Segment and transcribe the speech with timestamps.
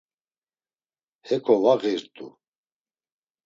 [1.27, 2.27] Heǩo va ğirt̆u.